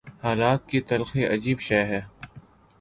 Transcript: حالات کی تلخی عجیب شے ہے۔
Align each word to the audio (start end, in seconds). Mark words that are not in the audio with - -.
حالات 0.23 0.61
کی 0.69 0.79
تلخی 0.81 1.23
عجیب 1.25 1.59
شے 1.59 1.81
ہے۔ 1.83 2.01